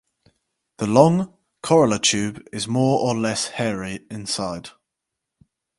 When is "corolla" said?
1.61-1.99